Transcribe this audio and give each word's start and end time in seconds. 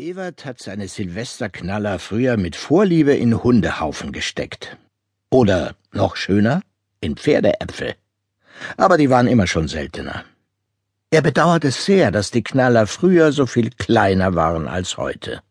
Ewert 0.00 0.46
hat 0.46 0.62
seine 0.62 0.88
Silvesterknaller 0.88 1.98
früher 1.98 2.38
mit 2.38 2.56
Vorliebe 2.56 3.14
in 3.14 3.42
Hundehaufen 3.42 4.12
gesteckt. 4.12 4.78
Oder, 5.30 5.74
noch 5.92 6.16
schöner, 6.16 6.62
in 7.02 7.16
Pferdeäpfel. 7.16 7.94
Aber 8.78 8.96
die 8.96 9.10
waren 9.10 9.26
immer 9.26 9.46
schon 9.46 9.68
seltener. 9.68 10.24
Er 11.10 11.20
bedauert 11.20 11.64
es 11.66 11.84
sehr, 11.84 12.10
dass 12.10 12.30
die 12.30 12.42
Knaller 12.42 12.86
früher 12.86 13.32
so 13.32 13.44
viel 13.44 13.70
kleiner 13.70 14.34
waren 14.34 14.68
als 14.68 14.96
heute. 14.96 15.42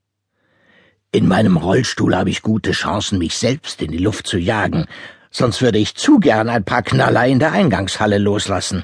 In 1.12 1.28
meinem 1.28 1.58
Rollstuhl 1.58 2.16
habe 2.16 2.32
ich 2.32 2.42
gute 2.42 2.72
Chancen, 2.72 3.20
mich 3.20 3.38
selbst 3.38 3.82
in 3.84 3.92
die 3.92 3.98
Luft 3.98 4.26
zu 4.26 4.40
jagen, 4.40 4.86
sonst 5.30 5.62
würde 5.62 5.78
ich 5.78 5.94
zu 5.94 6.20
gern 6.20 6.50
ein 6.50 6.64
paar 6.64 6.82
Knaller 6.82 7.28
in 7.28 7.38
der 7.38 7.52
Eingangshalle 7.52 8.18
loslassen. 8.18 8.84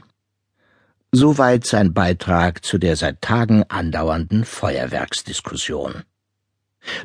Soweit 1.18 1.66
sein 1.66 1.93
Beitrag 1.93 2.66
zu 2.66 2.77
der 2.77 2.97
seit 2.97 3.21
Tagen 3.21 3.64
andauernden 3.70 4.43
Feuerwerksdiskussion. 4.43 6.04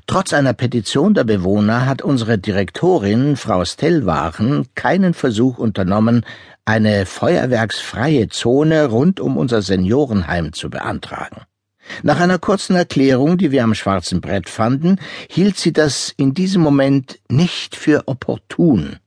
Trotz 0.09 0.32
einer 0.32 0.52
Petition 0.52 1.14
der 1.14 1.23
Bewohner 1.23 1.87
hat 1.87 2.02
unsere 2.02 2.37
Direktorin, 2.37 3.37
Frau 3.37 3.65
Stellwachen, 3.65 4.66
keinen 4.74 5.15
Versuch 5.15 5.59
unternommen, 5.59 6.27
eine 6.65 7.06
feuerwerksfreie 7.06 8.28
Zone 8.30 8.87
rund 8.87 9.20
um 9.20 9.37
unser 9.37 9.62
Seniorenheim 9.62 10.52
zu 10.54 10.70
beantragen. 10.70 11.42
Nach 12.02 12.18
einer 12.18 12.40
kurzen 12.40 12.74
Erklärung, 12.74 13.38
die 13.38 13.52
wir 13.52 13.62
am 13.62 13.77
schwarzen 13.77 14.20
Brett 14.20 14.48
fanden, 14.48 14.98
hielt 15.29 15.56
sie 15.56 15.73
das 15.73 16.12
in 16.16 16.34
diesem 16.34 16.62
Moment 16.62 17.20
nicht 17.29 17.77
für 17.77 18.09
opportun. 18.09 18.98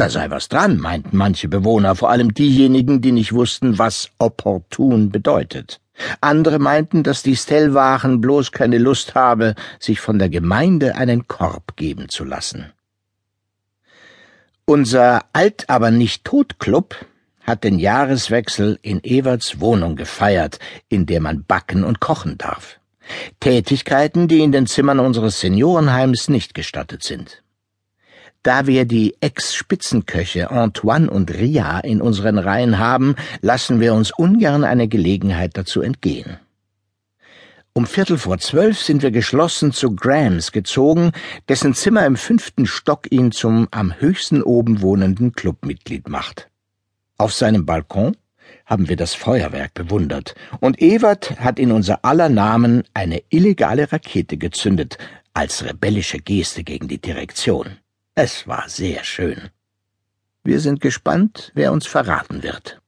Da 0.00 0.08
sei 0.08 0.30
was 0.30 0.48
dran, 0.48 0.78
meinten 0.78 1.14
manche 1.14 1.46
Bewohner, 1.46 1.94
vor 1.94 2.08
allem 2.08 2.32
diejenigen, 2.32 3.02
die 3.02 3.12
nicht 3.12 3.34
wussten, 3.34 3.78
was 3.78 4.08
opportun 4.18 5.10
bedeutet. 5.10 5.78
Andere 6.22 6.58
meinten, 6.58 7.02
dass 7.02 7.22
die 7.22 7.36
Stellwachen 7.36 8.22
bloß 8.22 8.50
keine 8.50 8.78
Lust 8.78 9.14
habe, 9.14 9.54
sich 9.78 10.00
von 10.00 10.18
der 10.18 10.30
Gemeinde 10.30 10.94
einen 10.94 11.28
Korb 11.28 11.76
geben 11.76 12.08
zu 12.08 12.24
lassen. 12.24 12.72
Unser 14.64 15.26
Alt 15.34 15.68
aber 15.68 15.90
nicht 15.90 16.24
tot 16.24 16.58
Club 16.58 16.96
hat 17.42 17.62
den 17.62 17.78
Jahreswechsel 17.78 18.78
in 18.80 19.04
Everts 19.04 19.60
Wohnung 19.60 19.96
gefeiert, 19.96 20.60
in 20.88 21.04
der 21.04 21.20
man 21.20 21.44
backen 21.44 21.84
und 21.84 22.00
kochen 22.00 22.38
darf. 22.38 22.80
Tätigkeiten, 23.38 24.28
die 24.28 24.40
in 24.40 24.50
den 24.50 24.66
Zimmern 24.66 24.98
unseres 24.98 25.40
Seniorenheims 25.40 26.30
nicht 26.30 26.54
gestattet 26.54 27.02
sind. 27.02 27.42
Da 28.42 28.66
wir 28.66 28.86
die 28.86 29.16
Ex-Spitzenköche 29.20 30.50
Antoine 30.50 31.10
und 31.10 31.30
Ria 31.30 31.78
in 31.80 32.00
unseren 32.00 32.38
Reihen 32.38 32.78
haben, 32.78 33.14
lassen 33.42 33.80
wir 33.80 33.92
uns 33.92 34.12
ungern 34.12 34.64
eine 34.64 34.88
Gelegenheit 34.88 35.58
dazu 35.58 35.82
entgehen. 35.82 36.38
Um 37.74 37.86
Viertel 37.86 38.16
vor 38.16 38.38
zwölf 38.38 38.80
sind 38.80 39.02
wir 39.02 39.10
geschlossen 39.10 39.72
zu 39.72 39.94
Grams 39.94 40.52
gezogen, 40.52 41.12
dessen 41.50 41.74
Zimmer 41.74 42.06
im 42.06 42.16
fünften 42.16 42.66
Stock 42.66 43.12
ihn 43.12 43.30
zum 43.30 43.68
am 43.72 44.00
höchsten 44.00 44.42
oben 44.42 44.80
wohnenden 44.80 45.32
Clubmitglied 45.32 46.08
macht. 46.08 46.48
Auf 47.18 47.34
seinem 47.34 47.66
Balkon 47.66 48.16
haben 48.64 48.88
wir 48.88 48.96
das 48.96 49.14
Feuerwerk 49.14 49.74
bewundert, 49.74 50.34
und 50.60 50.80
Ewert 50.80 51.38
hat 51.40 51.58
in 51.58 51.72
unser 51.72 52.04
aller 52.06 52.30
Namen 52.30 52.84
eine 52.94 53.22
illegale 53.28 53.92
Rakete 53.92 54.38
gezündet, 54.38 54.96
als 55.34 55.62
rebellische 55.62 56.18
Geste 56.18 56.64
gegen 56.64 56.88
die 56.88 57.00
Direktion. 57.00 57.76
Es 58.22 58.46
war 58.46 58.68
sehr 58.68 59.02
schön. 59.02 59.48
Wir 60.44 60.60
sind 60.60 60.82
gespannt, 60.82 61.52
wer 61.54 61.72
uns 61.72 61.86
verraten 61.86 62.42
wird. 62.42 62.78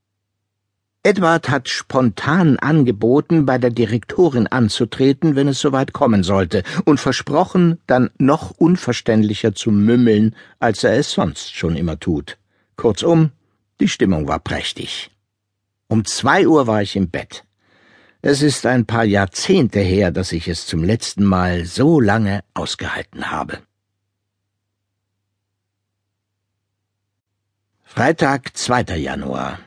Edward 1.02 1.48
hat 1.48 1.70
spontan 1.70 2.58
angeboten, 2.58 3.46
bei 3.46 3.56
der 3.56 3.70
Direktorin 3.70 4.46
anzutreten, 4.46 5.34
wenn 5.34 5.48
es 5.48 5.58
soweit 5.58 5.94
kommen 5.94 6.22
sollte, 6.22 6.64
und 6.84 7.00
versprochen, 7.00 7.80
dann 7.86 8.10
noch 8.18 8.50
unverständlicher 8.50 9.54
zu 9.54 9.70
mümmeln, 9.70 10.36
als 10.58 10.84
er 10.84 10.98
es 10.98 11.12
sonst 11.12 11.56
schon 11.56 11.76
immer 11.76 11.98
tut. 11.98 12.36
Kurzum, 12.76 13.30
die 13.80 13.88
Stimmung 13.88 14.28
war 14.28 14.38
prächtig. 14.38 15.10
Um 15.88 16.04
zwei 16.04 16.46
Uhr 16.46 16.66
war 16.66 16.82
ich 16.82 16.94
im 16.94 17.08
Bett. 17.08 17.44
Es 18.20 18.42
ist 18.42 18.66
ein 18.66 18.84
paar 18.84 19.04
Jahrzehnte 19.04 19.80
her, 19.80 20.10
dass 20.10 20.32
ich 20.32 20.46
es 20.46 20.66
zum 20.66 20.84
letzten 20.84 21.24
Mal 21.24 21.64
so 21.64 22.00
lange 22.00 22.44
ausgehalten 22.52 23.30
habe. 23.30 23.60
Freitag, 27.94 28.56
2. 28.56 28.96
Januar. 28.96 29.58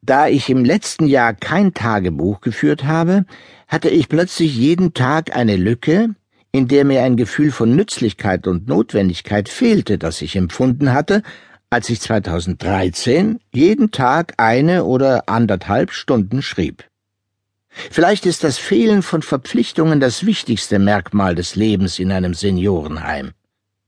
Da 0.00 0.26
ich 0.26 0.48
im 0.48 0.64
letzten 0.64 1.06
Jahr 1.06 1.34
kein 1.34 1.74
Tagebuch 1.74 2.40
geführt 2.40 2.84
habe, 2.84 3.26
hatte 3.66 3.90
ich 3.90 4.08
plötzlich 4.08 4.56
jeden 4.56 4.94
Tag 4.94 5.36
eine 5.36 5.56
Lücke, 5.56 6.14
in 6.50 6.66
der 6.66 6.86
mir 6.86 7.02
ein 7.02 7.18
Gefühl 7.18 7.52
von 7.52 7.76
Nützlichkeit 7.76 8.46
und 8.46 8.68
Notwendigkeit 8.68 9.50
fehlte, 9.50 9.98
das 9.98 10.22
ich 10.22 10.34
empfunden 10.34 10.94
hatte, 10.94 11.22
als 11.68 11.90
ich 11.90 12.00
2013 12.00 13.38
jeden 13.52 13.90
Tag 13.90 14.32
eine 14.38 14.84
oder 14.84 15.28
anderthalb 15.28 15.92
Stunden 15.92 16.40
schrieb. 16.40 16.84
Vielleicht 17.68 18.24
ist 18.24 18.44
das 18.44 18.56
Fehlen 18.56 19.02
von 19.02 19.20
Verpflichtungen 19.20 20.00
das 20.00 20.24
wichtigste 20.24 20.78
Merkmal 20.78 21.34
des 21.34 21.54
Lebens 21.54 21.98
in 21.98 22.10
einem 22.10 22.32
Seniorenheim. 22.32 23.32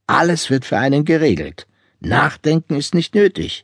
Alles 0.05 0.51
wird 0.51 0.65
für 0.65 0.77
einen 0.77 1.03
geregelt. 1.03 1.65
Nachdenken 2.01 2.75
ist 2.75 2.95
nicht 2.95 3.13
nötig. 3.13 3.63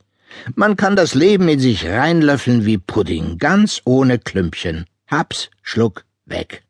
Man 0.55 0.77
kann 0.77 0.95
das 0.95 1.15
Leben 1.15 1.49
in 1.49 1.59
sich 1.59 1.87
reinlöffeln 1.87 2.65
wie 2.65 2.77
Pudding, 2.77 3.39
ganz 3.39 3.81
ohne 3.83 4.19
Klümpchen. 4.19 4.85
Haps, 5.07 5.49
Schluck, 5.63 6.05
weg. 6.25 6.63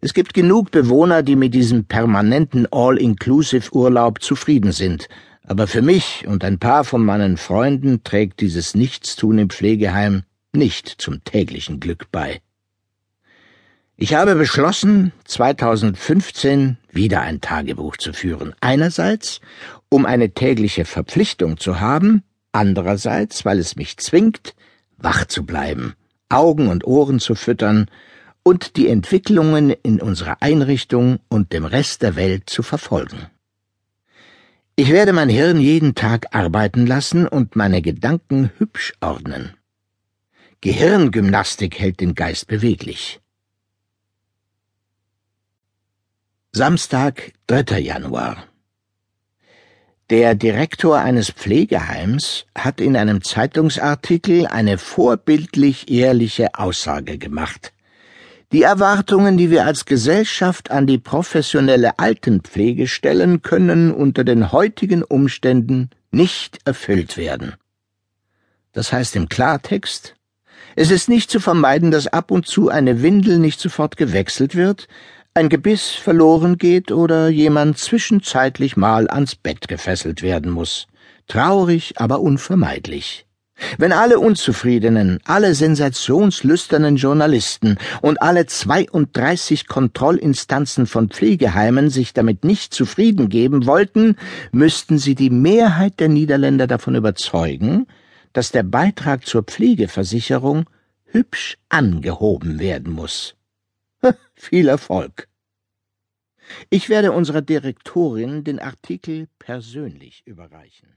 Es 0.00 0.12
gibt 0.12 0.34
genug 0.34 0.70
Bewohner, 0.70 1.22
die 1.22 1.36
mit 1.36 1.54
diesem 1.54 1.86
permanenten 1.86 2.68
All-Inclusive-Urlaub 2.70 4.22
zufrieden 4.22 4.72
sind, 4.72 5.08
aber 5.42 5.66
für 5.66 5.82
mich 5.82 6.26
und 6.26 6.44
ein 6.44 6.58
paar 6.58 6.84
von 6.84 7.02
meinen 7.02 7.38
Freunden 7.38 8.04
trägt 8.04 8.40
dieses 8.40 8.74
Nichtstun 8.74 9.38
im 9.38 9.50
Pflegeheim 9.50 10.24
nicht 10.52 10.88
zum 10.88 11.24
täglichen 11.24 11.80
Glück 11.80 12.10
bei. 12.12 12.40
Ich 13.98 14.12
habe 14.12 14.34
beschlossen, 14.34 15.12
2015 15.24 16.76
wieder 16.92 17.22
ein 17.22 17.40
Tagebuch 17.40 17.96
zu 17.96 18.12
führen. 18.12 18.54
Einerseits, 18.60 19.40
um 19.88 20.06
eine 20.06 20.30
tägliche 20.30 20.84
Verpflichtung 20.84 21.58
zu 21.58 21.80
haben, 21.80 22.22
andererseits, 22.52 23.44
weil 23.44 23.58
es 23.58 23.76
mich 23.76 23.96
zwingt, 23.98 24.54
wach 24.96 25.26
zu 25.26 25.44
bleiben, 25.44 25.94
Augen 26.28 26.68
und 26.68 26.86
Ohren 26.86 27.20
zu 27.20 27.34
füttern 27.34 27.90
und 28.42 28.76
die 28.76 28.88
Entwicklungen 28.88 29.70
in 29.70 30.00
unserer 30.00 30.40
Einrichtung 30.40 31.18
und 31.28 31.52
dem 31.52 31.64
Rest 31.64 32.02
der 32.02 32.16
Welt 32.16 32.48
zu 32.48 32.62
verfolgen. 32.62 33.26
Ich 34.76 34.90
werde 34.90 35.12
mein 35.12 35.28
Hirn 35.28 35.58
jeden 35.58 35.94
Tag 35.94 36.34
arbeiten 36.34 36.86
lassen 36.86 37.26
und 37.26 37.56
meine 37.56 37.80
Gedanken 37.80 38.50
hübsch 38.58 38.92
ordnen. 39.00 39.54
Gehirngymnastik 40.60 41.78
hält 41.78 42.00
den 42.00 42.14
Geist 42.14 42.46
beweglich. 42.46 43.20
Samstag, 46.52 47.32
3. 47.46 47.80
Januar. 47.80 48.46
Der 50.08 50.36
Direktor 50.36 50.98
eines 51.00 51.32
Pflegeheims 51.32 52.46
hat 52.56 52.80
in 52.80 52.96
einem 52.96 53.24
Zeitungsartikel 53.24 54.46
eine 54.46 54.78
vorbildlich 54.78 55.90
ehrliche 55.90 56.54
Aussage 56.54 57.18
gemacht. 57.18 57.72
Die 58.52 58.62
Erwartungen, 58.62 59.36
die 59.36 59.50
wir 59.50 59.66
als 59.66 59.84
Gesellschaft 59.84 60.70
an 60.70 60.86
die 60.86 60.98
professionelle 60.98 61.98
Altenpflege 61.98 62.86
stellen, 62.86 63.42
können 63.42 63.90
unter 63.90 64.22
den 64.22 64.52
heutigen 64.52 65.02
Umständen 65.02 65.90
nicht 66.12 66.60
erfüllt 66.64 67.16
werden. 67.16 67.54
Das 68.72 68.92
heißt 68.92 69.16
im 69.16 69.28
Klartext, 69.28 70.14
es 70.76 70.92
ist 70.92 71.08
nicht 71.08 71.32
zu 71.32 71.40
vermeiden, 71.40 71.90
dass 71.90 72.06
ab 72.06 72.30
und 72.30 72.46
zu 72.46 72.68
eine 72.68 73.02
Windel 73.02 73.40
nicht 73.40 73.58
sofort 73.58 73.96
gewechselt 73.96 74.54
wird, 74.54 74.86
ein 75.36 75.50
Gebiss 75.50 75.90
verloren 75.90 76.56
geht 76.56 76.90
oder 76.90 77.28
jemand 77.28 77.76
zwischenzeitlich 77.76 78.78
mal 78.78 79.06
ans 79.10 79.36
Bett 79.36 79.68
gefesselt 79.68 80.22
werden 80.22 80.50
muss. 80.50 80.86
Traurig, 81.28 81.92
aber 81.96 82.20
unvermeidlich. 82.20 83.26
Wenn 83.76 83.92
alle 83.92 84.18
Unzufriedenen, 84.18 85.18
alle 85.24 85.54
sensationslüsternen 85.54 86.96
Journalisten 86.96 87.76
und 88.00 88.22
alle 88.22 88.46
32 88.46 89.66
Kontrollinstanzen 89.66 90.86
von 90.86 91.10
Pflegeheimen 91.10 91.90
sich 91.90 92.14
damit 92.14 92.44
nicht 92.44 92.72
zufrieden 92.72 93.28
geben 93.28 93.66
wollten, 93.66 94.16
müssten 94.52 94.96
sie 94.96 95.14
die 95.14 95.30
Mehrheit 95.30 96.00
der 96.00 96.08
Niederländer 96.08 96.66
davon 96.66 96.94
überzeugen, 96.94 97.86
dass 98.32 98.52
der 98.52 98.62
Beitrag 98.62 99.26
zur 99.26 99.42
Pflegeversicherung 99.42 100.64
hübsch 101.04 101.58
angehoben 101.68 102.58
werden 102.58 102.92
muss. 102.92 103.35
Viel 104.34 104.68
Erfolg. 104.68 105.28
Ich 106.70 106.88
werde 106.88 107.12
unserer 107.12 107.42
Direktorin 107.42 108.44
den 108.44 108.58
Artikel 108.60 109.28
persönlich 109.38 110.22
überreichen. 110.26 110.96